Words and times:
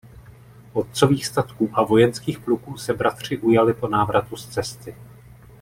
Otcových 0.73 1.25
statků 1.25 1.69
a 1.73 1.83
vojenských 1.83 2.39
pluků 2.39 2.77
se 2.77 2.93
bratři 2.93 3.37
ujali 3.37 3.73
po 3.73 3.87
návratu 3.87 4.35
z 4.35 4.47
cesty. 4.49 4.95